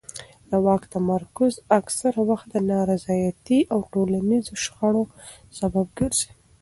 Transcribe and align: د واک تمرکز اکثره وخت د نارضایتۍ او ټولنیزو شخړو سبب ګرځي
د 0.49 0.51
واک 0.65 0.83
تمرکز 0.93 1.53
اکثره 1.79 2.21
وخت 2.29 2.47
د 2.51 2.55
نارضایتۍ 2.71 3.59
او 3.73 3.79
ټولنیزو 3.91 4.53
شخړو 4.63 5.03
سبب 5.57 5.85
ګرځي 5.99 6.31